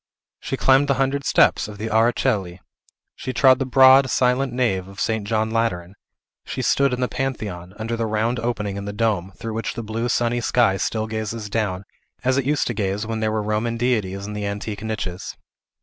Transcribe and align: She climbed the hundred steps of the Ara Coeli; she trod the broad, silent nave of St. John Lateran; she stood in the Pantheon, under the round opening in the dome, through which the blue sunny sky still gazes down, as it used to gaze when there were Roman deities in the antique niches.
She 0.39 0.57
climbed 0.57 0.87
the 0.87 0.95
hundred 0.95 1.23
steps 1.27 1.67
of 1.67 1.77
the 1.77 1.91
Ara 1.91 2.11
Coeli; 2.11 2.57
she 3.15 3.33
trod 3.33 3.59
the 3.59 3.67
broad, 3.67 4.09
silent 4.09 4.51
nave 4.51 4.87
of 4.87 4.99
St. 4.99 5.27
John 5.27 5.51
Lateran; 5.51 5.93
she 6.43 6.63
stood 6.63 6.91
in 6.91 7.01
the 7.01 7.07
Pantheon, 7.07 7.75
under 7.77 7.95
the 7.95 8.07
round 8.07 8.39
opening 8.39 8.77
in 8.77 8.85
the 8.85 8.93
dome, 8.93 9.31
through 9.35 9.53
which 9.53 9.75
the 9.75 9.83
blue 9.83 10.09
sunny 10.09 10.41
sky 10.41 10.77
still 10.77 11.05
gazes 11.05 11.51
down, 11.51 11.83
as 12.23 12.35
it 12.39 12.45
used 12.45 12.65
to 12.65 12.73
gaze 12.73 13.05
when 13.05 13.19
there 13.19 13.31
were 13.31 13.43
Roman 13.43 13.77
deities 13.77 14.25
in 14.25 14.33
the 14.33 14.47
antique 14.47 14.81
niches. 14.81 15.37